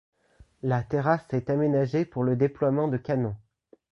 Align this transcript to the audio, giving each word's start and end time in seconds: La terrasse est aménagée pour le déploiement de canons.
La 0.63 0.81
terrasse 0.81 1.31
est 1.31 1.51
aménagée 1.51 2.05
pour 2.05 2.23
le 2.23 2.35
déploiement 2.35 2.87
de 2.87 2.97
canons. 2.97 3.35